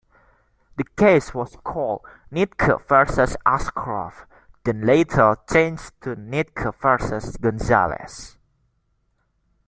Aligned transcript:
The 0.77 0.83
case 0.97 1.31
was 1.31 1.55
called 1.63 2.01
"Nitke 2.33 2.87
versus 2.87 3.37
Ashcroft", 3.45 4.25
then 4.63 4.81
later 4.81 5.37
changed 5.47 5.91
to 6.01 6.15
"Nitke 6.15 6.73
versus 6.81 7.37
Gonzales". 7.37 8.35